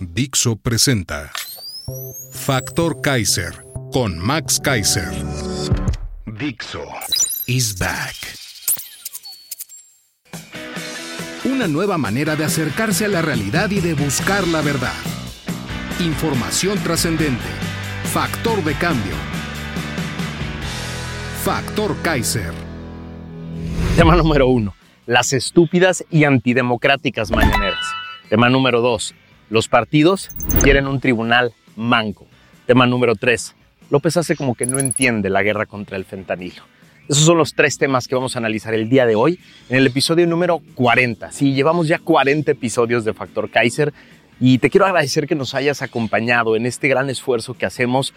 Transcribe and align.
Dixo 0.00 0.56
presenta 0.56 1.30
Factor 2.32 3.00
Kaiser 3.00 3.64
con 3.92 4.18
Max 4.18 4.58
Kaiser. 4.58 5.08
Dixo 6.26 6.82
is 7.46 7.78
back. 7.78 8.14
Una 11.44 11.68
nueva 11.68 11.96
manera 11.96 12.34
de 12.34 12.44
acercarse 12.44 13.04
a 13.04 13.08
la 13.08 13.22
realidad 13.22 13.70
y 13.70 13.80
de 13.80 13.94
buscar 13.94 14.48
la 14.48 14.62
verdad. 14.62 14.94
Información 16.00 16.78
trascendente. 16.82 17.44
Factor 18.12 18.64
de 18.64 18.74
cambio. 18.74 19.14
Factor 21.44 21.94
Kaiser. 22.02 22.52
Tema 23.96 24.16
número 24.16 24.48
uno. 24.48 24.74
Las 25.06 25.32
estúpidas 25.32 26.04
y 26.10 26.24
antidemocráticas 26.24 27.30
mañaneras. 27.30 27.84
Tema 28.28 28.48
número 28.48 28.80
dos. 28.80 29.14
Los 29.54 29.68
partidos 29.68 30.30
quieren 30.64 30.88
un 30.88 30.98
tribunal 30.98 31.52
manco. 31.76 32.26
Tema 32.66 32.88
número 32.88 33.14
tres. 33.14 33.54
López 33.88 34.16
hace 34.16 34.34
como 34.34 34.56
que 34.56 34.66
no 34.66 34.80
entiende 34.80 35.30
la 35.30 35.44
guerra 35.44 35.64
contra 35.64 35.96
el 35.96 36.04
fentanilo. 36.04 36.64
Esos 37.08 37.22
son 37.22 37.38
los 37.38 37.54
tres 37.54 37.78
temas 37.78 38.08
que 38.08 38.16
vamos 38.16 38.34
a 38.34 38.40
analizar 38.40 38.74
el 38.74 38.88
día 38.88 39.06
de 39.06 39.14
hoy 39.14 39.38
en 39.68 39.76
el 39.76 39.86
episodio 39.86 40.26
número 40.26 40.60
40. 40.74 41.30
Sí, 41.30 41.54
llevamos 41.54 41.86
ya 41.86 42.00
40 42.00 42.50
episodios 42.50 43.04
de 43.04 43.14
Factor 43.14 43.48
Kaiser 43.48 43.94
y 44.40 44.58
te 44.58 44.70
quiero 44.70 44.86
agradecer 44.86 45.28
que 45.28 45.36
nos 45.36 45.54
hayas 45.54 45.82
acompañado 45.82 46.56
en 46.56 46.66
este 46.66 46.88
gran 46.88 47.08
esfuerzo 47.08 47.54
que 47.54 47.64
hacemos 47.64 48.12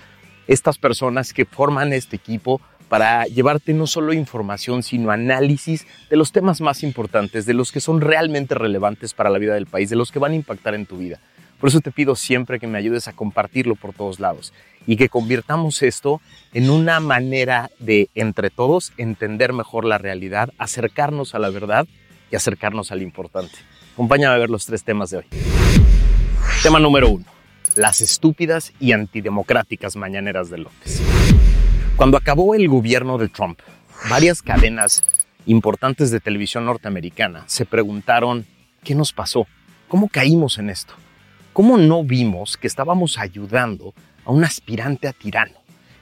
estas 0.48 0.80
personas 0.80 1.34
que 1.34 1.46
forman 1.46 1.94
este 1.94 2.16
equipo 2.16 2.62
para 2.90 3.26
llevarte 3.26 3.74
no 3.74 3.88
solo 3.88 4.14
información, 4.14 4.84
sino 4.84 5.12
análisis 5.12 5.86
de 6.10 6.18
los 6.18 6.32
temas 6.32 6.62
más 6.62 6.84
importantes, 6.84 7.46
de 7.46 7.54
los 7.54 7.72
que 7.72 7.80
son 7.80 8.02
realmente 8.02 8.56
relevantes 8.56 9.14
para 9.14 9.30
la 9.30 9.40
vida 9.40 9.54
del 9.54 9.66
país, 9.66 9.90
de 9.90 9.96
los 9.96 10.12
que 10.12 10.20
van 10.20 10.32
a 10.32 10.36
impactar 10.36 10.74
en 10.74 10.86
tu 10.86 10.98
vida. 10.98 11.20
Por 11.60 11.70
eso 11.70 11.82
te 11.82 11.92
pido 11.92 12.16
siempre 12.16 12.60
que 12.60 12.68
me 12.68 12.78
ayudes 12.78 13.08
a 13.08 13.14
compartirlo 13.14 13.76
por 13.76 13.94
todos 13.94 14.20
lados 14.20 14.54
y 14.86 14.96
que 14.96 15.10
convirtamos 15.10 15.82
esto 15.82 16.22
en 16.54 16.70
una 16.70 17.00
manera 17.00 17.72
de, 17.80 18.10
entre 18.14 18.50
todos, 18.50 18.94
entender 18.98 19.54
mejor 19.54 19.84
la 19.84 19.98
realidad, 19.98 20.54
acercarnos 20.60 21.34
a 21.34 21.40
la 21.40 21.50
verdad 21.50 21.88
y 22.32 22.36
acercarnos 22.36 22.92
al 22.92 23.02
importante. 23.02 23.56
Acompáñame 23.94 24.36
a 24.36 24.38
ver 24.38 24.50
los 24.50 24.66
tres 24.66 24.84
temas 24.84 25.10
de 25.10 25.18
hoy. 25.18 25.26
Tema 26.62 26.80
número 26.80 27.10
uno. 27.10 27.26
Las 27.76 28.02
estúpidas 28.02 28.74
y 28.80 28.92
antidemocráticas 28.92 29.96
mañaneras 29.96 30.50
de 30.50 30.60
López. 30.60 31.07
Cuando 31.98 32.16
acabó 32.18 32.54
el 32.54 32.68
gobierno 32.68 33.18
de 33.18 33.28
Trump, 33.28 33.60
varias 34.08 34.44
cadenas 34.44 35.04
importantes 35.48 36.12
de 36.12 36.20
televisión 36.20 36.64
norteamericana 36.64 37.44
se 37.48 37.66
preguntaron, 37.66 38.46
¿qué 38.84 38.94
nos 38.94 39.12
pasó? 39.12 39.48
¿Cómo 39.88 40.08
caímos 40.08 40.60
en 40.60 40.70
esto? 40.70 40.94
¿Cómo 41.54 41.76
no 41.76 42.04
vimos 42.04 42.56
que 42.56 42.68
estábamos 42.68 43.18
ayudando 43.18 43.96
a 44.26 44.32
un 44.32 44.44
aspirante 44.44 45.08
a 45.08 45.12
tirano 45.12 45.58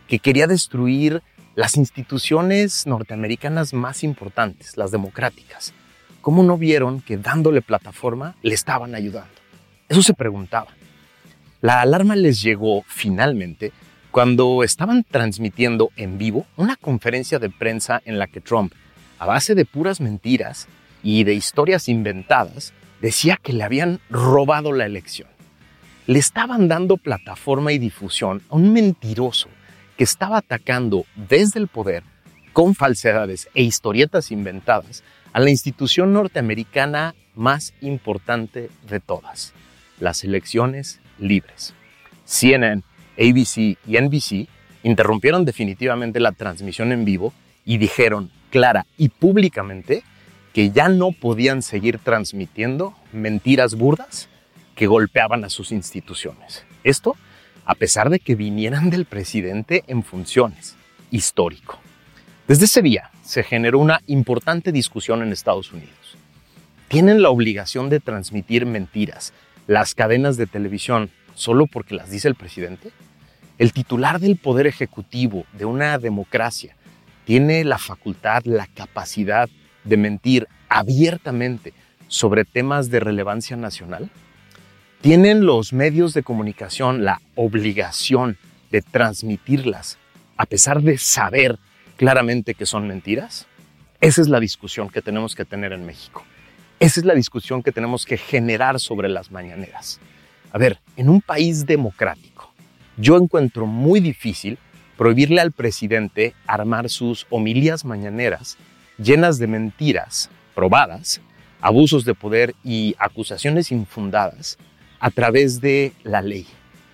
que 0.09 0.19
quería 0.19 0.47
destruir 0.47 1.23
las 1.55 1.77
instituciones 1.77 2.85
norteamericanas 2.85 3.73
más 3.73 4.03
importantes, 4.03 4.75
las 4.75 4.91
democráticas? 4.91 5.73
¿Cómo 6.19 6.43
no 6.43 6.57
vieron 6.57 6.99
que 6.99 7.15
dándole 7.15 7.61
plataforma 7.61 8.35
le 8.41 8.53
estaban 8.53 8.95
ayudando? 8.95 9.31
Eso 9.87 10.03
se 10.03 10.13
preguntaba. 10.13 10.75
La 11.61 11.79
alarma 11.79 12.17
les 12.17 12.41
llegó 12.41 12.83
finalmente 12.85 13.71
cuando 14.15 14.63
estaban 14.63 15.03
transmitiendo 15.03 15.91
en 15.97 16.17
vivo 16.17 16.45
una 16.55 16.77
conferencia 16.77 17.37
de 17.37 17.49
prensa 17.49 18.01
en 18.05 18.17
la 18.17 18.27
que 18.27 18.39
Trump, 18.39 18.71
a 19.19 19.25
base 19.25 19.55
de 19.55 19.65
puras 19.65 19.99
mentiras 19.99 20.69
y 21.03 21.25
de 21.25 21.33
historias 21.33 21.89
inventadas, 21.89 22.71
decía 23.01 23.37
que 23.43 23.51
le 23.51 23.65
habían 23.65 23.99
robado 24.09 24.71
la 24.71 24.85
elección 24.85 25.27
le 26.07 26.19
estaban 26.19 26.69
dando 26.69 26.95
plataforma 26.95 27.73
y 27.73 27.77
difusión 27.77 28.41
a 28.49 28.55
un 28.55 28.71
mentiroso 28.71 29.49
que 29.97 30.05
estaba 30.05 30.37
atacando 30.37 31.05
desde 31.15 31.59
el 31.59 31.67
poder 31.67 32.03
con 32.53 32.73
falsedades 32.73 33.49
e 33.53 33.63
historietas 33.63 34.31
inventadas 34.31 35.03
a 35.33 35.41
la 35.41 35.49
institución 35.49 36.13
norteamericana 36.13 37.15
más 37.33 37.73
importante 37.81 38.69
de 38.87 38.99
todas, 39.01 39.51
las 39.99 40.23
elecciones 40.23 41.01
libres. 41.19 41.73
CNN, 42.23 42.81
ABC 43.17 43.77
y 43.87 43.99
NBC 43.99 44.47
interrumpieron 44.83 45.45
definitivamente 45.45 46.19
la 46.19 46.31
transmisión 46.31 46.91
en 46.91 47.05
vivo 47.05 47.33
y 47.65 47.77
dijeron 47.77 48.31
clara 48.51 48.85
y 48.97 49.09
públicamente 49.09 50.03
que 50.53 50.71
ya 50.71 50.87
no 50.89 51.11
podían 51.11 51.61
seguir 51.61 51.99
transmitiendo 51.99 52.93
mentiras 53.11 53.75
burdas 53.75 54.29
que 54.75 54.87
golpeaban 54.87 55.43
a 55.43 55.49
sus 55.49 55.71
instituciones. 55.71 56.65
Esto 56.83 57.15
a 57.65 57.75
pesar 57.75 58.09
de 58.09 58.19
que 58.19 58.35
vinieran 58.35 58.89
del 58.89 59.05
presidente 59.05 59.83
en 59.87 60.03
funciones, 60.03 60.75
histórico. 61.11 61.79
Desde 62.47 62.65
ese 62.65 62.81
día 62.81 63.09
se 63.23 63.43
generó 63.43 63.79
una 63.79 64.01
importante 64.05 64.71
discusión 64.71 65.23
en 65.23 65.31
Estados 65.31 65.73
Unidos. 65.73 66.17
¿Tienen 66.87 67.23
la 67.23 67.29
obligación 67.29 67.89
de 67.89 67.99
transmitir 67.99 68.67
mentiras 68.67 69.33
las 69.65 69.95
cadenas 69.95 70.37
de 70.37 70.45
televisión 70.45 71.09
solo 71.33 71.65
porque 71.65 71.95
las 71.95 72.11
dice 72.11 72.27
el 72.27 72.35
presidente? 72.35 72.91
El 73.57 73.71
titular 73.71 74.19
del 74.19 74.37
poder 74.37 74.67
ejecutivo 74.67 75.45
de 75.53 75.65
una 75.65 75.97
democracia 75.97 76.75
tiene 77.25 77.63
la 77.63 77.77
facultad, 77.77 78.43
la 78.45 78.67
capacidad 78.67 79.49
de 79.83 79.97
mentir 79.97 80.47
abiertamente 80.67 81.73
sobre 82.07 82.45
temas 82.45 82.89
de 82.89 82.99
relevancia 82.99 83.55
nacional? 83.55 84.09
¿Tienen 85.01 85.45
los 85.45 85.71
medios 85.71 86.13
de 86.13 86.23
comunicación 86.23 87.05
la 87.05 87.21
obligación 87.35 88.37
de 88.71 88.81
transmitirlas 88.81 89.97
a 90.37 90.45
pesar 90.45 90.81
de 90.81 90.97
saber 90.97 91.57
claramente 91.95 92.55
que 92.55 92.65
son 92.65 92.87
mentiras? 92.87 93.47
Esa 94.01 94.21
es 94.21 94.27
la 94.27 94.39
discusión 94.39 94.89
que 94.89 95.01
tenemos 95.01 95.35
que 95.35 95.45
tener 95.45 95.71
en 95.71 95.85
México. 95.85 96.23
Esa 96.79 96.99
es 96.99 97.05
la 97.05 97.13
discusión 97.13 97.63
que 97.63 97.71
tenemos 97.71 98.05
que 98.05 98.17
generar 98.17 98.79
sobre 98.79 99.07
las 99.07 99.31
mañaneras. 99.31 100.01
A 100.51 100.57
ver, 100.57 100.79
en 100.97 101.09
un 101.09 101.21
país 101.21 101.65
democrático, 101.65 102.34
yo 102.97 103.17
encuentro 103.17 103.65
muy 103.65 103.99
difícil 103.99 104.57
prohibirle 104.97 105.41
al 105.41 105.51
presidente 105.51 106.33
armar 106.47 106.89
sus 106.89 107.27
homilías 107.29 107.85
mañaneras 107.85 108.57
llenas 108.97 109.37
de 109.39 109.47
mentiras 109.47 110.29
probadas, 110.53 111.21
abusos 111.61 112.05
de 112.05 112.13
poder 112.13 112.55
y 112.63 112.95
acusaciones 112.97 113.71
infundadas 113.71 114.57
a 114.99 115.11
través 115.11 115.59
de 115.59 115.91
la 116.03 116.21
ley, 116.21 116.47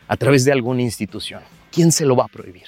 a 0.08 0.18
través 0.18 0.46
de 0.46 0.52
alguna 0.52 0.82
institución. 0.82 1.42
¿Quién 1.72 1.92
se 1.92 2.06
lo 2.06 2.16
va 2.16 2.26
a 2.26 2.30
prohibir? 2.30 2.66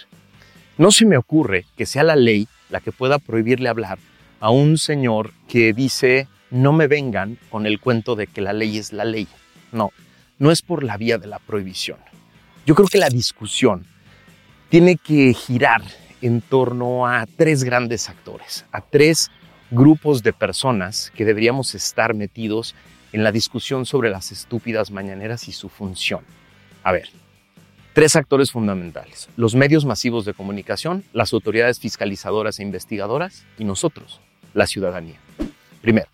No 0.78 0.92
se 0.92 1.06
me 1.06 1.18
ocurre 1.18 1.66
que 1.76 1.86
sea 1.86 2.04
la 2.04 2.16
ley 2.16 2.48
la 2.70 2.80
que 2.80 2.92
pueda 2.92 3.20
prohibirle 3.20 3.70
hablar 3.70 3.98
a 4.40 4.50
un 4.50 4.78
señor 4.78 5.32
que 5.48 5.74
dice 5.74 6.28
no 6.50 6.72
me 6.72 6.88
vengan 6.88 7.40
con 7.50 7.66
el 7.66 7.80
cuento 7.80 8.16
de 8.16 8.28
que 8.28 8.42
la 8.42 8.54
ley 8.54 8.78
es 8.78 8.94
la 8.94 9.06
ley. 9.06 9.28
No, 9.72 9.92
no 10.38 10.52
es 10.52 10.62
por 10.62 10.84
la 10.84 10.98
vía 10.98 11.18
de 11.18 11.26
la 11.26 11.40
prohibición. 11.40 11.98
Yo 12.66 12.76
creo 12.76 12.88
que 12.88 12.98
la 12.98 13.10
discusión 13.10 13.86
tiene 14.70 14.96
que 14.96 15.34
girar 15.34 15.82
en 16.22 16.40
torno 16.40 17.06
a 17.06 17.26
tres 17.26 17.66
grandes 17.66 18.08
actores, 18.08 18.64
a 18.72 18.80
tres 18.80 19.32
grupos 19.70 20.24
de 20.24 20.32
personas 20.32 21.12
que 21.14 21.26
deberíamos 21.26 21.76
estar 21.76 22.14
metidos 22.14 22.74
en 23.12 23.26
la 23.26 23.34
discusión 23.34 23.86
sobre 23.86 24.10
las 24.10 24.32
estúpidas 24.32 24.92
mañaneras 24.92 25.50
y 25.50 25.52
su 25.52 25.68
función. 25.68 26.22
A 26.84 26.94
ver, 26.94 27.10
tres 27.92 28.16
actores 28.16 28.52
fundamentales, 28.52 29.28
los 29.36 29.56
medios 29.56 29.84
masivos 29.84 30.24
de 30.24 30.34
comunicación, 30.34 31.04
las 31.12 31.34
autoridades 31.34 31.80
fiscalizadoras 31.80 32.60
e 32.60 32.64
investigadoras 32.64 33.44
y 33.58 33.66
nosotros, 33.66 34.22
la 34.54 34.68
ciudadanía. 34.68 35.20
Primero, 35.82 36.08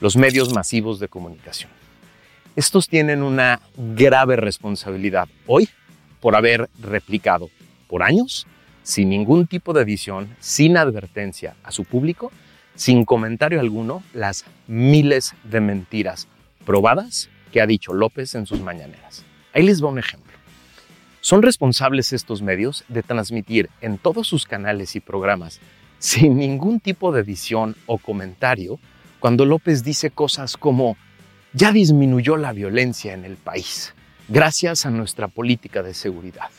los 0.00 0.16
medios 0.16 0.52
masivos 0.52 0.98
de 0.98 1.06
comunicación. 1.06 1.70
Estos 2.56 2.88
tienen 2.88 3.22
una 3.22 3.60
grave 3.76 4.34
responsabilidad 4.34 5.28
hoy 5.46 5.68
por 6.24 6.36
haber 6.36 6.70
replicado 6.80 7.50
por 7.86 8.02
años, 8.02 8.46
sin 8.82 9.10
ningún 9.10 9.46
tipo 9.46 9.74
de 9.74 9.82
edición, 9.82 10.34
sin 10.40 10.78
advertencia 10.78 11.54
a 11.62 11.70
su 11.70 11.84
público, 11.84 12.32
sin 12.74 13.04
comentario 13.04 13.60
alguno, 13.60 14.02
las 14.14 14.46
miles 14.66 15.34
de 15.44 15.60
mentiras 15.60 16.26
probadas 16.64 17.28
que 17.52 17.60
ha 17.60 17.66
dicho 17.66 17.92
López 17.92 18.34
en 18.36 18.46
sus 18.46 18.62
mañaneras. 18.62 19.22
Ahí 19.52 19.64
les 19.64 19.84
va 19.84 19.90
un 19.90 19.98
ejemplo. 19.98 20.32
Son 21.20 21.42
responsables 21.42 22.14
estos 22.14 22.40
medios 22.40 22.86
de 22.88 23.02
transmitir 23.02 23.68
en 23.82 23.98
todos 23.98 24.26
sus 24.26 24.46
canales 24.46 24.96
y 24.96 25.00
programas, 25.00 25.60
sin 25.98 26.38
ningún 26.38 26.80
tipo 26.80 27.12
de 27.12 27.20
edición 27.20 27.76
o 27.84 27.98
comentario, 27.98 28.80
cuando 29.20 29.44
López 29.44 29.84
dice 29.84 30.10
cosas 30.10 30.56
como, 30.56 30.96
ya 31.52 31.70
disminuyó 31.70 32.38
la 32.38 32.54
violencia 32.54 33.12
en 33.12 33.26
el 33.26 33.36
país, 33.36 33.92
gracias 34.28 34.86
a 34.86 34.90
nuestra 34.90 35.28
política 35.28 35.82
de 35.82 35.94
seguridad. 35.94 36.50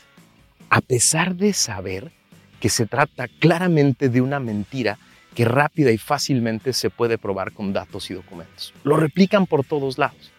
A 0.69 0.81
pesar 0.81 1.35
de 1.35 1.53
saber 1.53 2.11
que 2.59 2.69
se 2.69 2.85
trata 2.85 3.27
claramente 3.39 4.09
de 4.09 4.21
una 4.21 4.39
mentira 4.39 4.97
que 5.35 5.45
rápida 5.45 5.91
y 5.91 5.97
fácilmente 5.97 6.73
se 6.73 6.89
puede 6.89 7.17
probar 7.17 7.51
con 7.51 7.73
datos 7.73 8.09
y 8.09 8.13
documentos. 8.13 8.73
Lo 8.83 8.95
replican 8.95 9.45
por 9.45 9.65
todos 9.65 9.97
lados. 9.97 10.31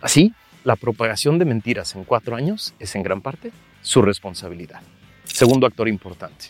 Así, 0.00 0.34
la 0.64 0.76
propagación 0.76 1.38
de 1.38 1.44
mentiras 1.44 1.94
en 1.94 2.04
cuatro 2.04 2.36
años 2.36 2.74
es 2.78 2.94
en 2.94 3.02
gran 3.02 3.22
parte 3.22 3.52
su 3.80 4.02
responsabilidad. 4.02 4.80
Segundo 5.24 5.66
actor 5.66 5.88
importante, 5.88 6.46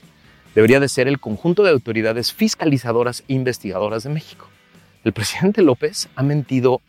debería 0.54 0.80
de 0.80 0.88
ser 0.88 1.06
el 1.06 1.20
conjunto 1.20 1.62
de 1.62 1.70
autoridades 1.70 2.32
fiscalizadoras 2.32 3.22
e 3.28 3.34
investigadoras 3.34 4.02
de 4.02 4.10
México. 4.10 4.48
El 5.04 5.12
presidente 5.12 5.62
López 5.62 6.08
ha 6.16 6.22
mentido 6.22 6.80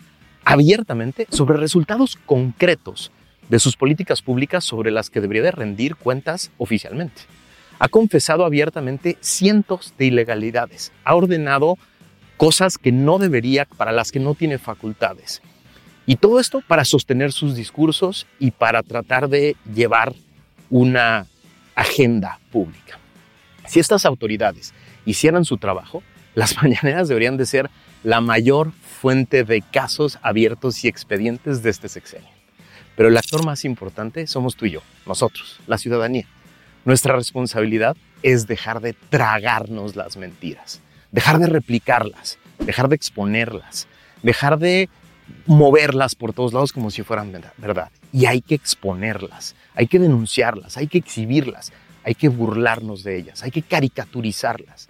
abiertamente 0.46 1.28
sobre 1.30 1.58
resultados 1.58 2.18
concretos 2.26 3.12
de 3.50 3.60
sus 3.60 3.76
políticas 3.76 4.22
públicas 4.22 4.64
sobre 4.64 4.92
las 4.92 5.10
que 5.10 5.22
debería 5.22 5.44
de 5.44 5.52
rendir 5.52 5.96
cuentas 5.96 6.52
oficialmente. 6.58 7.22
Ha 7.80 7.88
confesado 7.90 8.46
abiertamente 8.46 9.18
cientos 9.22 9.94
de 9.98 10.06
ilegalidades, 10.06 10.92
ha 11.04 11.16
ordenado 11.16 11.78
cosas 12.38 12.78
que 12.78 12.92
no 12.92 13.20
debería, 13.20 13.66
para 13.66 13.92
las 13.92 14.12
que 14.12 14.20
no 14.20 14.36
tiene 14.36 14.58
facultades, 14.58 15.42
y 16.06 16.18
todo 16.18 16.40
esto 16.40 16.62
para 16.68 16.86
sostener 16.86 17.32
sus 17.32 17.56
discursos 17.56 18.28
y 18.40 18.52
para 18.52 18.84
tratar 18.84 19.30
de 19.30 19.56
llevar 19.74 20.14
una 20.70 21.28
agenda 21.76 22.40
pública. 22.52 23.00
Si 23.66 23.80
estas 23.80 24.06
autoridades 24.06 24.74
hicieran 25.06 25.46
su 25.46 25.58
trabajo, 25.58 26.04
las 26.36 26.58
mañaneras 26.62 27.08
deberían 27.08 27.38
de 27.38 27.46
ser 27.46 27.70
la 28.04 28.20
mayor 28.22 28.72
fuente 29.04 29.44
de 29.44 29.62
casos 29.62 30.18
abiertos 30.22 30.86
y 30.86 30.88
expedientes 30.88 31.62
de 31.62 31.72
este 31.72 31.90
sexenio. 31.90 32.30
Pero 32.96 33.10
el 33.10 33.18
actor 33.18 33.44
más 33.44 33.66
importante 33.66 34.28
somos 34.28 34.56
tú 34.56 34.66
y 34.66 34.72
yo, 34.72 34.82
nosotros, 35.06 35.60
la 35.68 35.78
ciudadanía. 35.78 36.26
Nuestra 36.86 37.14
responsabilidad 37.14 37.98
es 38.22 38.48
dejar 38.48 38.80
de 38.80 38.94
tragarnos 38.94 39.98
las 39.98 40.16
mentiras, 40.16 40.80
dejar 41.12 41.40
de 41.40 41.48
replicarlas, 41.48 42.38
dejar 42.60 42.88
de 42.88 42.96
exponerlas, 42.96 43.90
dejar 44.22 44.58
de 44.58 44.88
moverlas 45.48 46.16
por 46.16 46.32
todos 46.32 46.54
lados 46.54 46.72
como 46.72 46.90
si 46.90 47.04
fueran 47.04 47.34
verdad. 47.58 47.92
Y 48.14 48.28
hay 48.28 48.40
que 48.40 48.56
exponerlas, 48.56 49.54
hay 49.76 49.88
que 49.88 50.00
denunciarlas, 50.00 50.78
hay 50.78 50.88
que 50.88 51.00
exhibirlas, 51.00 51.74
hay 52.06 52.16
que 52.16 52.30
burlarnos 52.30 53.04
de 53.04 53.18
ellas, 53.18 53.44
hay 53.44 53.52
que 53.52 53.64
caricaturizarlas. 53.64 54.88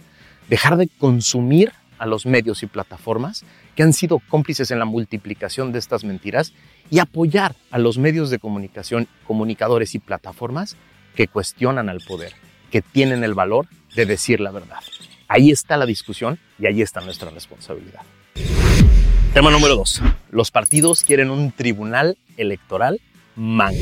Dejar 0.50 0.77
de 0.77 0.88
consumir 1.00 1.71
a 1.98 2.06
los 2.06 2.27
medios 2.27 2.62
y 2.62 2.68
plataformas 2.68 3.44
que 3.75 3.83
han 3.83 3.93
sido 3.93 4.19
cómplices 4.29 4.71
en 4.71 4.79
la 4.79 4.85
multiplicación 4.85 5.71
de 5.71 5.79
estas 5.79 6.03
mentiras 6.03 6.53
y 6.89 6.99
apoyar 6.99 7.55
a 7.71 7.79
los 7.79 7.97
medios 7.97 8.29
de 8.29 8.39
comunicación, 8.39 9.07
comunicadores 9.25 9.95
y 9.95 9.99
plataformas 9.99 10.77
que 11.15 11.27
cuestionan 11.27 11.89
al 11.89 11.99
poder, 12.01 12.33
que 12.71 12.81
tienen 12.81 13.23
el 13.23 13.33
valor 13.33 13.67
de 13.95 14.05
decir 14.05 14.39
la 14.39 14.51
verdad. 14.51 14.79
Ahí 15.27 15.51
está 15.51 15.77
la 15.77 15.85
discusión 15.85 16.39
y 16.59 16.67
ahí 16.67 16.81
está 16.81 17.01
nuestra 17.01 17.29
responsabilidad. 17.29 18.01
Tema 19.33 19.49
número 19.49 19.75
dos. 19.75 20.01
Los 20.29 20.51
partidos 20.51 21.03
quieren 21.03 21.31
un 21.31 21.51
tribunal 21.51 22.17
electoral 22.37 23.01
mango. 23.35 23.79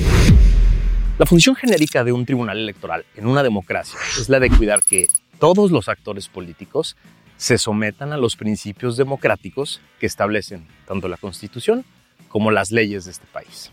La 1.18 1.26
función 1.26 1.56
genérica 1.56 2.04
de 2.04 2.14
un 2.14 2.26
tribunal 2.26 2.58
electoral 2.58 3.06
en 3.16 3.28
una 3.28 3.44
democracia 3.44 4.00
es 4.18 4.30
la 4.30 4.40
de 4.40 4.50
cuidar 4.50 4.82
que 4.82 5.08
todos 5.40 5.72
los 5.72 5.90
actores 5.90 6.30
políticos 6.30 6.96
se 7.42 7.58
sometan 7.58 8.14
a 8.14 8.18
los 8.18 8.36
principios 8.36 8.98
democráticos 8.98 9.82
que 10.00 10.06
establecen 10.06 10.68
tanto 10.86 11.08
la 11.08 11.18
Constitución 11.18 11.84
como 12.28 12.52
las 12.52 12.70
leyes 12.70 13.06
de 13.06 13.12
este 13.12 13.26
país. 13.26 13.72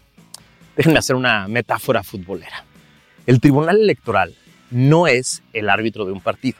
Déjenme 0.74 0.98
hacer 0.98 1.14
una 1.14 1.46
metáfora 1.48 2.02
futbolera. 2.02 2.64
El 3.26 3.42
tribunal 3.42 3.78
electoral 3.78 4.34
no 4.70 5.06
es 5.06 5.42
el 5.52 5.68
árbitro 5.68 6.06
de 6.06 6.12
un 6.12 6.22
partido, 6.22 6.56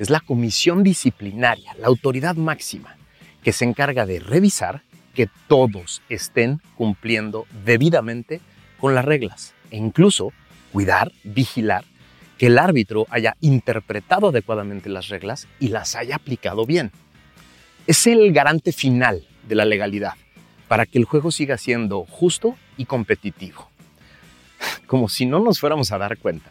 es 0.00 0.10
la 0.10 0.18
comisión 0.18 0.82
disciplinaria, 0.82 1.74
la 1.78 1.86
autoridad 1.86 2.34
máxima 2.34 2.96
que 3.44 3.52
se 3.52 3.64
encarga 3.64 4.04
de 4.04 4.18
revisar 4.18 4.82
que 5.14 5.28
todos 5.46 6.02
estén 6.08 6.60
cumpliendo 6.74 7.46
debidamente 7.64 8.40
con 8.80 8.96
las 8.96 9.04
reglas 9.04 9.54
e 9.70 9.76
incluso 9.76 10.32
cuidar, 10.72 11.12
vigilar 11.22 11.84
que 12.42 12.48
el 12.48 12.58
árbitro 12.58 13.06
haya 13.08 13.36
interpretado 13.40 14.30
adecuadamente 14.30 14.88
las 14.88 15.10
reglas 15.10 15.46
y 15.60 15.68
las 15.68 15.94
haya 15.94 16.16
aplicado 16.16 16.66
bien. 16.66 16.90
Es 17.86 18.08
el 18.08 18.32
garante 18.32 18.72
final 18.72 19.24
de 19.46 19.54
la 19.54 19.64
legalidad 19.64 20.14
para 20.66 20.84
que 20.84 20.98
el 20.98 21.04
juego 21.04 21.30
siga 21.30 21.56
siendo 21.56 22.04
justo 22.04 22.56
y 22.76 22.86
competitivo. 22.86 23.70
Como 24.88 25.08
si 25.08 25.24
no 25.24 25.38
nos 25.38 25.60
fuéramos 25.60 25.92
a 25.92 25.98
dar 25.98 26.18
cuenta, 26.18 26.50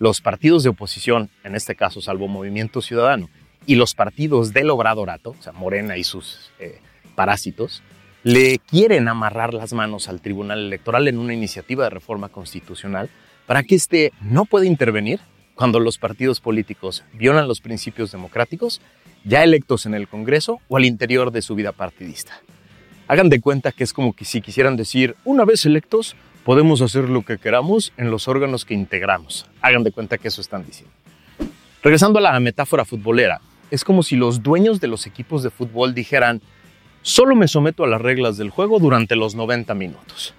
los 0.00 0.20
partidos 0.20 0.64
de 0.64 0.70
oposición, 0.70 1.30
en 1.44 1.54
este 1.54 1.76
caso 1.76 2.00
salvo 2.00 2.26
Movimiento 2.26 2.82
Ciudadano, 2.82 3.30
y 3.64 3.76
los 3.76 3.94
partidos 3.94 4.52
del 4.52 4.70
Obradorato, 4.70 5.36
o 5.38 5.40
sea, 5.40 5.52
Morena 5.52 5.96
y 5.96 6.02
sus 6.02 6.50
eh, 6.58 6.80
parásitos, 7.14 7.84
le 8.24 8.58
quieren 8.58 9.06
amarrar 9.06 9.54
las 9.54 9.72
manos 9.72 10.08
al 10.08 10.20
Tribunal 10.20 10.58
Electoral 10.58 11.06
en 11.06 11.16
una 11.16 11.32
iniciativa 11.32 11.84
de 11.84 11.90
reforma 11.90 12.28
constitucional 12.28 13.08
para 13.48 13.62
que 13.62 13.74
éste 13.74 14.12
no 14.20 14.44
pueda 14.44 14.66
intervenir 14.66 15.20
cuando 15.54 15.80
los 15.80 15.96
partidos 15.96 16.38
políticos 16.38 17.02
violan 17.14 17.48
los 17.48 17.62
principios 17.62 18.12
democráticos 18.12 18.82
ya 19.24 19.42
electos 19.42 19.86
en 19.86 19.94
el 19.94 20.06
Congreso 20.06 20.60
o 20.68 20.76
al 20.76 20.84
interior 20.84 21.32
de 21.32 21.40
su 21.40 21.54
vida 21.54 21.72
partidista. 21.72 22.34
Hagan 23.08 23.30
de 23.30 23.40
cuenta 23.40 23.72
que 23.72 23.84
es 23.84 23.94
como 23.94 24.12
que 24.12 24.26
si 24.26 24.42
quisieran 24.42 24.76
decir, 24.76 25.16
una 25.24 25.46
vez 25.46 25.64
electos, 25.64 26.14
podemos 26.44 26.82
hacer 26.82 27.08
lo 27.08 27.22
que 27.22 27.38
queramos 27.38 27.94
en 27.96 28.10
los 28.10 28.28
órganos 28.28 28.66
que 28.66 28.74
integramos. 28.74 29.46
Hagan 29.62 29.82
de 29.82 29.92
cuenta 29.92 30.18
que 30.18 30.28
eso 30.28 30.42
están 30.42 30.66
diciendo. 30.66 30.94
Regresando 31.82 32.18
a 32.18 32.22
la 32.22 32.40
metáfora 32.40 32.84
futbolera, 32.84 33.40
es 33.70 33.82
como 33.82 34.02
si 34.02 34.16
los 34.16 34.42
dueños 34.42 34.78
de 34.78 34.88
los 34.88 35.06
equipos 35.06 35.42
de 35.42 35.48
fútbol 35.48 35.94
dijeran, 35.94 36.42
solo 37.00 37.34
me 37.34 37.48
someto 37.48 37.82
a 37.82 37.88
las 37.88 38.02
reglas 38.02 38.36
del 38.36 38.50
juego 38.50 38.78
durante 38.78 39.16
los 39.16 39.34
90 39.34 39.72
minutos. 39.74 40.34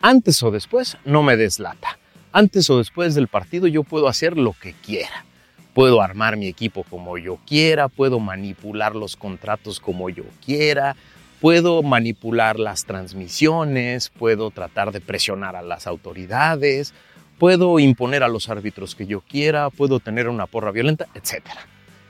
Antes 0.00 0.42
o 0.42 0.50
después 0.50 0.96
no 1.04 1.22
me 1.22 1.36
deslata. 1.36 1.98
Antes 2.36 2.68
o 2.68 2.76
después 2.76 3.14
del 3.14 3.28
partido 3.28 3.66
yo 3.66 3.82
puedo 3.82 4.08
hacer 4.08 4.36
lo 4.36 4.52
que 4.52 4.74
quiera. 4.74 5.24
Puedo 5.72 6.02
armar 6.02 6.36
mi 6.36 6.48
equipo 6.48 6.82
como 6.82 7.16
yo 7.16 7.38
quiera, 7.46 7.88
puedo 7.88 8.20
manipular 8.20 8.94
los 8.94 9.16
contratos 9.16 9.80
como 9.80 10.10
yo 10.10 10.24
quiera, 10.44 10.96
puedo 11.40 11.82
manipular 11.82 12.58
las 12.58 12.84
transmisiones, 12.84 14.10
puedo 14.10 14.50
tratar 14.50 14.92
de 14.92 15.00
presionar 15.00 15.56
a 15.56 15.62
las 15.62 15.86
autoridades, 15.86 16.92
puedo 17.38 17.78
imponer 17.78 18.22
a 18.22 18.28
los 18.28 18.50
árbitros 18.50 18.94
que 18.94 19.06
yo 19.06 19.22
quiera, 19.22 19.70
puedo 19.70 19.98
tener 19.98 20.28
una 20.28 20.44
porra 20.46 20.72
violenta, 20.72 21.06
etcétera. 21.14 21.66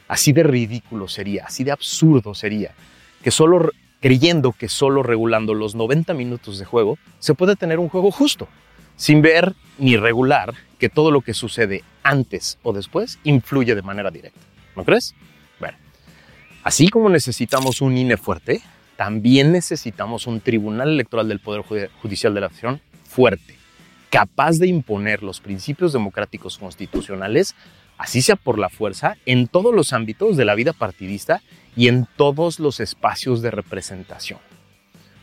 Así 0.08 0.32
de 0.32 0.42
ridículo 0.42 1.06
sería, 1.06 1.44
así 1.44 1.62
de 1.62 1.70
absurdo 1.70 2.34
sería, 2.34 2.72
que 3.22 3.30
solo 3.30 3.70
creyendo 4.00 4.50
que 4.50 4.68
solo 4.68 5.04
regulando 5.04 5.54
los 5.54 5.76
90 5.76 6.14
minutos 6.14 6.58
de 6.58 6.64
juego 6.64 6.98
se 7.20 7.34
puede 7.34 7.54
tener 7.54 7.78
un 7.78 7.88
juego 7.88 8.10
justo, 8.10 8.48
sin 8.96 9.22
ver 9.22 9.54
ni 9.78 9.96
regular 9.96 10.54
que 10.78 10.88
todo 10.88 11.10
lo 11.10 11.20
que 11.20 11.34
sucede 11.34 11.84
antes 12.02 12.58
o 12.62 12.72
después 12.72 13.18
influye 13.24 13.74
de 13.74 13.82
manera 13.82 14.10
directa. 14.10 14.40
¿No 14.74 14.84
crees? 14.84 15.14
Bueno, 15.58 15.76
así 16.62 16.88
como 16.88 17.08
necesitamos 17.08 17.80
un 17.80 17.96
INE 17.96 18.16
fuerte, 18.16 18.60
también 18.96 19.52
necesitamos 19.52 20.26
un 20.26 20.40
Tribunal 20.40 20.88
Electoral 20.88 21.28
del 21.28 21.40
Poder 21.40 21.90
Judicial 22.02 22.34
de 22.34 22.40
la 22.40 22.48
Nación 22.48 22.80
fuerte, 23.04 23.56
capaz 24.10 24.58
de 24.58 24.66
imponer 24.66 25.22
los 25.22 25.40
principios 25.40 25.92
democráticos 25.92 26.58
constitucionales 26.58 27.54
así 27.98 28.22
sea 28.22 28.36
por 28.36 28.58
la 28.58 28.68
fuerza, 28.68 29.16
en 29.26 29.48
todos 29.48 29.74
los 29.74 29.92
ámbitos 29.92 30.36
de 30.36 30.44
la 30.44 30.54
vida 30.54 30.72
partidista 30.72 31.42
y 31.74 31.88
en 31.88 32.06
todos 32.16 32.60
los 32.60 32.80
espacios 32.80 33.42
de 33.42 33.50
representación. 33.50 34.38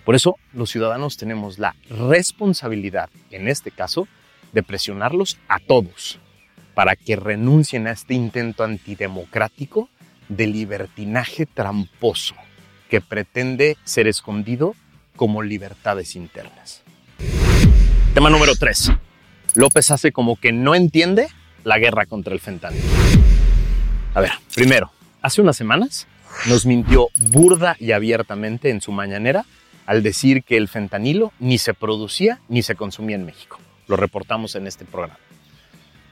Por 0.05 0.15
eso 0.15 0.37
los 0.53 0.69
ciudadanos 0.69 1.17
tenemos 1.17 1.59
la 1.59 1.75
responsabilidad, 1.89 3.09
en 3.31 3.47
este 3.47 3.71
caso, 3.71 4.07
de 4.51 4.63
presionarlos 4.63 5.37
a 5.47 5.59
todos 5.59 6.19
para 6.73 6.95
que 6.95 7.15
renuncien 7.15 7.87
a 7.87 7.91
este 7.91 8.13
intento 8.13 8.63
antidemocrático 8.63 9.89
de 10.27 10.47
libertinaje 10.47 11.45
tramposo 11.45 12.35
que 12.89 13.01
pretende 13.01 13.77
ser 13.83 14.07
escondido 14.07 14.75
como 15.15 15.41
libertades 15.41 16.15
internas. 16.15 16.83
Tema 18.13 18.29
número 18.29 18.55
3. 18.55 18.91
López 19.55 19.91
hace 19.91 20.11
como 20.11 20.35
que 20.35 20.51
no 20.51 20.75
entiende 20.75 21.27
la 21.63 21.77
guerra 21.79 22.05
contra 22.05 22.33
el 22.33 22.39
fentanilo. 22.39 22.83
A 24.13 24.21
ver, 24.21 24.31
primero, 24.53 24.91
hace 25.21 25.41
unas 25.41 25.55
semanas 25.55 26.07
nos 26.47 26.65
mintió 26.65 27.07
burda 27.31 27.75
y 27.79 27.91
abiertamente 27.91 28.69
en 28.69 28.81
su 28.81 28.91
mañanera 28.91 29.45
al 29.85 30.03
decir 30.03 30.43
que 30.43 30.57
el 30.57 30.67
fentanilo 30.67 31.31
ni 31.39 31.57
se 31.57 31.73
producía 31.73 32.39
ni 32.47 32.63
se 32.63 32.75
consumía 32.75 33.15
en 33.15 33.25
México. 33.25 33.59
Lo 33.87 33.95
reportamos 33.95 34.55
en 34.55 34.67
este 34.67 34.85
programa. 34.85 35.17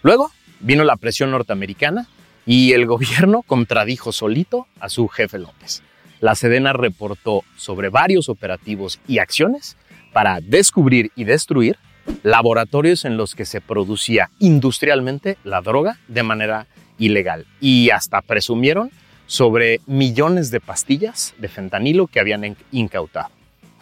Luego 0.04 0.32
vino 0.60 0.84
la 0.84 0.98
presión 0.98 1.32
norteamericana 1.32 2.08
y 2.46 2.74
el 2.74 2.86
gobierno 2.86 3.44
contradijo 3.44 4.12
solito 4.12 4.68
a 4.80 4.90
su 4.90 5.08
jefe 5.08 5.40
López. 5.40 5.84
La 6.20 6.36
Sedena 6.36 6.74
reportó 6.74 7.44
sobre 7.56 7.90
varios 7.90 8.30
operativos 8.30 9.00
y 9.08 9.20
acciones 9.20 9.78
para 10.14 10.40
descubrir 10.42 11.12
y 11.16 11.24
destruir 11.24 11.78
laboratorios 12.24 13.06
en 13.06 13.18
los 13.18 13.36
que 13.36 13.46
se 13.46 13.62
producía 13.62 14.30
industrialmente 14.40 15.38
la 15.44 15.62
droga 15.62 16.00
de 16.08 16.24
manera 16.24 16.68
ilegal 16.98 17.46
y 17.60 17.90
hasta 17.90 18.22
presumieron 18.22 18.92
sobre 19.26 19.80
millones 19.86 20.52
de 20.52 20.60
pastillas 20.60 21.34
de 21.38 21.48
fentanilo 21.48 22.08
que 22.08 22.20
habían 22.20 22.58
incautado. 22.72 23.30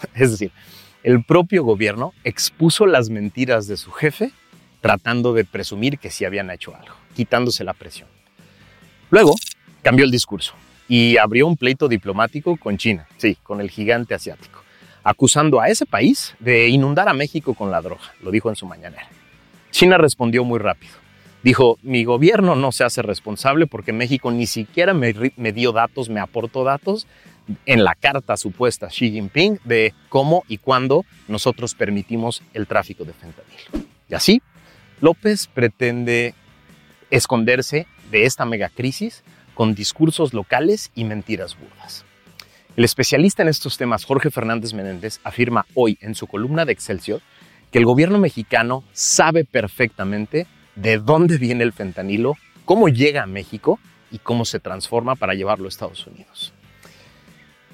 Es 0.15 0.32
decir, 0.32 0.51
el 1.03 1.24
propio 1.24 1.63
gobierno 1.63 2.13
expuso 2.24 2.86
las 2.86 3.10
mentiras 3.10 3.68
de 3.68 3.77
su 3.77 3.91
jefe 3.91 4.32
tratando 4.82 5.34
de 5.34 5.46
presumir 5.46 6.00
que 6.00 6.10
sí 6.10 6.25
habían 6.25 6.50
hecho 6.51 6.75
algo, 6.75 6.96
quitándose 7.15 7.63
la 7.63 7.74
presión. 7.74 8.08
Luego 9.10 9.36
cambió 9.82 10.06
el 10.06 10.12
discurso 10.12 10.53
y 10.88 11.18
abrió 11.18 11.48
un 11.48 11.58
pleito 11.58 11.88
diplomático 11.88 12.58
con 12.58 12.77
China, 12.77 13.08
sí, 13.18 13.38
con 13.44 13.62
el 13.62 13.70
gigante 13.70 14.13
asiático, 14.13 14.62
acusando 15.03 15.60
a 15.62 15.70
ese 15.70 15.86
país 15.86 16.36
de 16.39 16.70
inundar 16.70 17.08
a 17.10 17.13
México 17.13 17.53
con 17.53 17.72
la 17.72 17.82
droga, 17.82 18.13
lo 18.22 18.32
dijo 18.32 18.50
en 18.50 18.56
su 18.56 18.65
mañanera. 18.65 19.08
China 19.72 19.98
respondió 19.98 20.44
muy 20.44 20.60
rápido. 20.60 20.94
Dijo, 21.44 21.77
mi 21.84 22.03
gobierno 22.03 22.56
no 22.56 22.72
se 22.74 22.84
hace 22.84 23.01
responsable 23.01 23.65
porque 23.65 23.94
México 23.94 24.29
ni 24.32 24.46
siquiera 24.46 24.94
me, 24.94 25.13
me 25.38 25.53
dio 25.53 25.72
datos, 25.72 26.10
me 26.10 26.20
aportó 26.20 26.65
datos 26.65 27.08
en 27.65 27.84
la 27.84 27.96
carta 27.96 28.38
supuesta 28.38 28.88
Xi 28.88 29.12
Jinping 29.12 29.60
de 29.63 29.94
cómo 30.10 30.44
y 30.48 30.58
cuándo 30.58 31.06
nosotros 31.27 31.75
permitimos 31.75 32.44
el 32.53 32.68
tráfico 32.68 33.06
de 33.06 33.13
fentanilo. 33.13 33.88
Y 34.10 34.13
así, 34.13 34.41
López 35.01 35.48
pretende 35.48 36.34
esconderse 37.10 37.88
de 38.12 38.25
esta 38.25 38.46
megacrisis 38.46 39.24
con 39.53 39.75
discursos 39.75 40.34
locales 40.34 40.91
y 40.96 41.03
mentiras 41.03 41.58
burdas. 41.58 42.06
El 42.75 42.86
especialista 42.86 43.41
en 43.41 43.50
estos 43.50 43.77
temas, 43.77 44.06
Jorge 44.06 44.32
Fernández 44.32 44.74
Menéndez, 44.74 45.20
afirma 45.24 45.65
hoy 45.74 45.98
en 46.01 46.15
su 46.15 46.27
columna 46.27 46.65
de 46.65 46.72
Excelsior 46.72 47.22
que 47.72 47.77
el 47.77 47.86
gobierno 47.86 48.20
mexicano 48.20 48.84
sabe 48.94 49.44
perfectamente 49.46 50.48
de 50.75 50.98
dónde 50.98 51.38
viene 51.38 51.63
el 51.63 51.74
fentanilo, 51.74 52.36
cómo 52.65 52.88
llega 52.88 53.24
a 53.24 53.27
México 53.27 53.79
y 54.12 54.20
cómo 54.20 54.46
se 54.46 54.60
transforma 54.60 55.15
para 55.15 55.34
llevarlo 55.34 55.65
a 55.65 55.70
Estados 55.70 56.08
Unidos. 56.08 56.53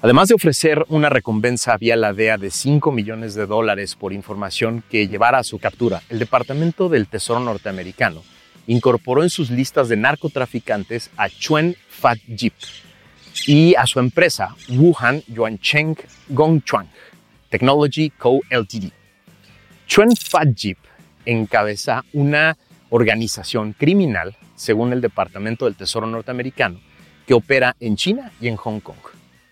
Además 0.02 0.28
de 0.28 0.34
ofrecer 0.34 0.84
una 0.88 1.08
recompensa 1.08 1.76
vía 1.78 1.96
la 1.96 2.12
DEA 2.12 2.36
de 2.36 2.50
5 2.50 2.92
millones 2.92 3.34
de 3.34 3.46
dólares 3.46 3.94
por 3.94 4.12
información 4.12 4.84
que 4.90 5.08
llevara 5.08 5.38
a 5.38 5.44
su 5.44 5.58
captura, 5.58 6.02
el 6.10 6.18
Departamento 6.18 6.90
del 6.90 7.06
Tesoro 7.06 7.40
norteamericano 7.40 8.22
incorporó 8.66 9.22
en 9.22 9.30
sus 9.30 9.50
listas 9.50 9.88
de 9.88 9.96
narcotraficantes 9.96 11.10
a 11.16 11.30
Chuen 11.30 11.76
Fat 11.88 12.18
Jeep 12.28 12.52
y 13.46 13.74
a 13.74 13.86
su 13.86 13.98
empresa 13.98 14.54
Wuhan 14.68 15.22
Yuancheng 15.28 15.96
Gongchuan 16.28 16.90
Technology 17.48 18.10
Co. 18.10 18.40
Ltd. 18.50 18.92
Chuen 19.86 20.14
Fat 20.14 20.48
Jeep 20.54 20.78
encabeza 21.24 22.04
una 22.12 22.58
organización 22.90 23.72
criminal, 23.72 24.36
según 24.56 24.92
el 24.92 25.00
Departamento 25.00 25.64
del 25.64 25.74
Tesoro 25.74 26.06
norteamericano, 26.06 26.80
que 27.26 27.34
opera 27.34 27.76
en 27.80 27.96
China 27.96 28.30
y 28.40 28.48
en 28.48 28.56
Hong 28.56 28.80
Kong. 28.80 28.96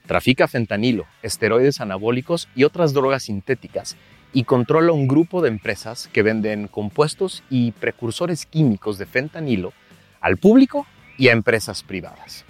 Trafica 0.06 0.48
fentanilo, 0.48 1.06
esteroides 1.22 1.80
anabólicos 1.80 2.48
y 2.54 2.64
otras 2.64 2.92
drogas 2.92 3.24
sintéticas 3.24 3.96
y 4.32 4.44
controla 4.44 4.92
un 4.92 5.08
grupo 5.08 5.40
de 5.40 5.48
empresas 5.48 6.10
que 6.12 6.22
venden 6.22 6.68
compuestos 6.68 7.42
y 7.48 7.72
precursores 7.72 8.46
químicos 8.46 8.98
de 8.98 9.06
fentanilo 9.06 9.72
al 10.20 10.36
público 10.36 10.86
y 11.16 11.28
a 11.28 11.32
empresas 11.32 11.82
privadas. 11.82 12.44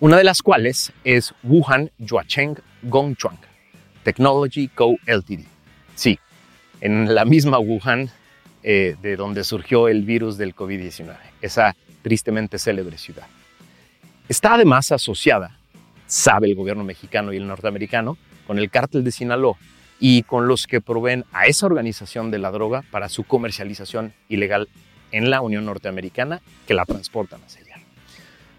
Una 0.00 0.16
de 0.16 0.24
las 0.24 0.42
cuales 0.42 0.92
es 1.04 1.34
Wuhan 1.42 1.90
Yuacheng 1.98 2.56
Gongchuan 2.82 3.38
Technology 4.02 4.68
Co. 4.68 4.96
Ltd. 5.06 5.44
Sí, 5.94 6.18
en 6.80 7.14
la 7.14 7.24
misma 7.24 7.58
Wuhan 7.58 8.10
eh, 8.62 8.96
de 9.02 9.16
donde 9.16 9.44
surgió 9.44 9.88
el 9.88 10.04
virus 10.04 10.38
del 10.38 10.54
COVID-19, 10.54 11.14
esa 11.42 11.76
tristemente 12.02 12.58
célebre 12.58 12.96
ciudad. 12.96 13.26
Está 14.28 14.54
además 14.54 14.92
asociada, 14.92 15.57
sabe 16.08 16.48
el 16.48 16.56
gobierno 16.56 16.82
mexicano 16.82 17.32
y 17.32 17.36
el 17.36 17.46
norteamericano, 17.46 18.18
con 18.48 18.58
el 18.58 18.70
cártel 18.70 19.04
de 19.04 19.12
Sinaloa, 19.12 19.56
y 20.00 20.22
con 20.24 20.48
los 20.48 20.66
que 20.66 20.80
proveen 20.80 21.24
a 21.32 21.46
esa 21.46 21.66
organización 21.66 22.30
de 22.30 22.38
la 22.38 22.50
droga 22.50 22.82
para 22.90 23.08
su 23.08 23.24
comercialización 23.24 24.14
ilegal 24.28 24.68
en 25.12 25.30
la 25.30 25.40
Unión 25.40 25.64
Norteamericana 25.64 26.40
que 26.66 26.74
la 26.74 26.84
transportan 26.84 27.40
hacia 27.44 27.62
allá. 27.62 27.76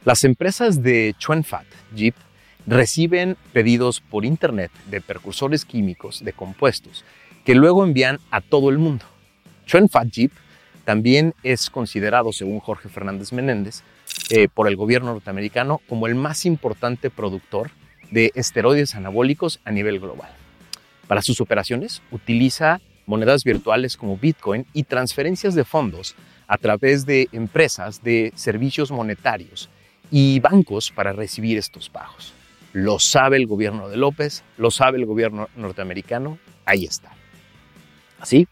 Las 0.05 0.23
empresas 0.23 0.81
de 0.81 1.15
Chuenfat, 1.17 1.65
Jeep, 1.95 2.15
reciben 2.67 3.37
pedidos 3.53 4.01
por 4.01 4.25
Internet 4.25 4.71
de 4.89 5.01
precursores 5.01 5.65
químicos, 5.65 6.23
de 6.23 6.33
compuestos, 6.33 7.05
que 7.45 7.55
luego 7.55 7.83
envían 7.83 8.19
a 8.31 8.41
todo 8.41 8.69
el 8.69 8.77
mundo. 8.77 9.05
Chuenfat 9.65 10.09
Jeep 10.09 10.31
también 10.85 11.33
es 11.43 11.69
considerado, 11.69 12.33
según 12.33 12.59
Jorge 12.59 12.89
Fernández 12.89 13.31
Menéndez, 13.33 13.83
eh, 14.29 14.47
por 14.47 14.67
el 14.67 14.75
gobierno 14.75 15.13
norteamericano 15.13 15.81
como 15.87 16.07
el 16.07 16.15
más 16.15 16.45
importante 16.45 17.09
productor 17.09 17.71
de 18.11 18.31
esteroides 18.35 18.95
anabólicos 18.95 19.59
a 19.65 19.71
nivel 19.71 19.99
global. 19.99 20.29
Para 21.07 21.21
sus 21.21 21.41
operaciones 21.41 22.01
utiliza 22.11 22.81
monedas 23.05 23.43
virtuales 23.43 23.97
como 23.97 24.17
Bitcoin 24.17 24.65
y 24.73 24.83
transferencias 24.83 25.55
de 25.55 25.65
fondos 25.65 26.15
a 26.47 26.57
través 26.57 27.05
de 27.05 27.27
empresas 27.31 28.03
de 28.03 28.31
servicios 28.35 28.91
monetarios 28.91 29.69
y 30.11 30.39
bancos 30.39 30.91
para 30.91 31.13
recibir 31.13 31.57
estos 31.57 31.89
pagos. 31.89 32.33
Lo 32.73 32.99
sabe 32.99 33.37
el 33.37 33.47
gobierno 33.47 33.89
de 33.89 33.97
López, 33.97 34.43
lo 34.57 34.69
sabe 34.69 34.99
el 34.99 35.05
gobierno 35.05 35.49
norteamericano, 35.55 36.37
ahí 36.65 36.85
está. 36.85 37.11
Así, 38.19 38.47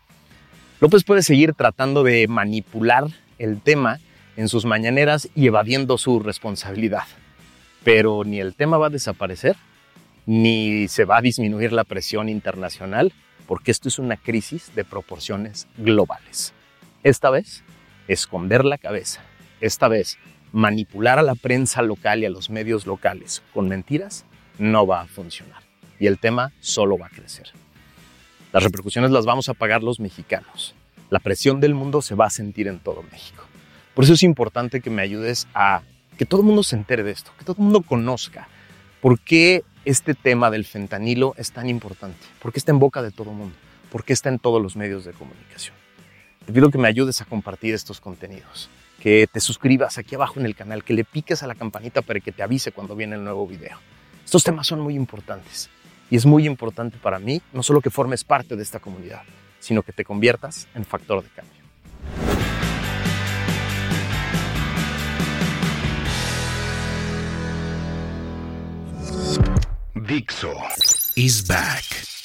López 0.80 1.04
puede 1.04 1.24
seguir 1.24 1.54
tratando 1.54 2.04
de 2.04 2.28
manipular 2.28 3.06
el 3.40 3.60
tema 3.62 4.00
en 4.36 4.48
sus 4.48 4.66
mañaneras 4.66 5.28
y 5.34 5.48
evadiendo 5.48 5.98
su 5.98 6.20
responsabilidad, 6.20 7.06
pero 7.84 8.24
ni 8.24 8.40
el 8.40 8.54
tema 8.54 8.78
va 8.78 8.88
a 8.88 8.92
desaparecer, 8.92 9.56
ni 10.28 10.88
se 10.88 11.06
va 11.06 11.18
a 11.18 11.22
disminuir 11.22 11.74
la 11.74 11.84
presión 11.84 12.30
internacional, 12.30 13.12
porque 13.48 13.72
esto 13.72 13.88
es 13.88 13.98
una 13.98 14.18
crisis 14.18 14.76
de 14.76 14.86
proporciones 14.86 15.68
globales. 15.78 16.54
Esta 17.02 17.32
vez, 17.32 17.64
esconder 18.08 18.64
la 18.64 18.78
cabeza. 18.78 19.22
Esta 19.62 19.88
vez, 19.88 20.20
manipular 20.52 21.18
a 21.18 21.24
la 21.24 21.34
prensa 21.34 21.82
local 21.82 22.22
y 22.22 22.28
a 22.28 22.30
los 22.30 22.52
medios 22.52 22.86
locales 22.86 23.42
con 23.52 23.68
mentiras 23.68 24.26
no 24.60 24.86
va 24.86 25.02
a 25.02 25.08
funcionar. 25.08 25.64
Y 26.00 26.06
el 26.06 26.20
tema 26.20 26.52
solo 26.60 27.00
va 27.00 27.08
a 27.08 27.10
crecer. 27.10 27.52
Las 28.54 28.64
repercusiones 28.64 29.12
las 29.12 29.26
vamos 29.26 29.50
a 29.50 29.54
pagar 29.54 29.84
los 29.84 30.00
mexicanos. 30.00 30.74
La 31.10 31.20
presión 31.20 31.60
del 31.60 31.74
mundo 31.74 32.02
se 32.02 32.16
va 32.16 32.26
a 32.26 32.30
sentir 32.30 32.68
en 32.68 32.80
todo 32.80 33.04
México. 33.12 33.44
Por 33.94 34.04
eso 34.04 34.14
es 34.14 34.24
importante 34.24 34.82
que 34.82 34.90
me 34.90 35.02
ayudes 35.02 35.48
a 35.54 35.82
que 36.18 36.26
todo 36.26 36.42
el 36.42 36.48
mundo 36.48 36.64
se 36.64 36.76
entere 36.76 37.04
de 37.04 37.12
esto, 37.12 37.32
que 37.38 37.46
todo 37.46 37.58
el 37.58 37.64
mundo 37.64 37.82
conozca 37.82 38.48
por 39.02 39.20
qué 39.20 39.64
este 39.88 40.14
tema 40.14 40.52
del 40.52 40.66
fentanilo 40.66 41.34
es 41.38 41.52
tan 41.52 41.70
importante? 41.70 42.20
¿Por 42.42 42.52
qué 42.52 42.60
está 42.60 42.72
en 42.72 42.80
boca 42.80 43.02
de 43.02 43.12
todo 43.12 43.32
el 43.32 43.38
mundo? 43.38 43.56
¿Por 43.90 44.04
qué 44.04 44.12
está 44.12 44.28
en 44.28 44.38
todos 44.38 44.62
los 44.62 44.76
medios 44.76 45.06
de 45.06 45.14
comunicación? 45.14 45.76
Te 46.46 46.52
pido 46.52 46.70
que 46.70 46.78
me 46.78 46.90
ayudes 46.90 47.22
a 47.22 47.26
compartir 47.26 47.74
estos 47.74 48.02
contenidos, 48.02 48.70
que 49.02 49.28
te 49.32 49.40
suscribas 49.40 49.98
aquí 49.98 50.16
abajo 50.16 50.40
en 50.40 50.46
el 50.46 50.56
canal, 50.56 50.84
que 50.84 50.94
le 50.94 51.06
piques 51.06 51.42
a 51.42 51.48
la 51.48 51.56
campanita 51.56 52.02
para 52.02 52.20
que 52.20 52.34
te 52.34 52.44
avise 52.44 52.74
cuando 52.74 52.96
viene 52.96 53.16
el 53.16 53.24
nuevo 53.24 53.48
video. 53.48 53.78
Estos 54.26 54.44
temas 54.44 54.68
son 54.68 54.82
muy 54.82 54.94
importantes 54.94 55.70
y 56.10 56.16
es 56.16 56.26
muy 56.26 56.46
importante 56.46 56.98
para 56.98 57.20
mí 57.20 57.42
no 57.54 57.64
solo 57.64 57.82
que 57.82 57.90
formes 57.90 58.24
parte 58.24 58.56
de 58.56 58.64
esta 58.64 58.80
comunidad, 58.80 59.24
sino 59.60 59.84
que 59.84 59.94
te 59.94 60.04
conviertas 60.04 60.68
en 60.76 60.86
factor 60.86 61.24
de 61.24 61.30
cambio. 61.30 61.58
Dixo 70.08 70.54
is 71.16 71.46
back. 71.46 72.17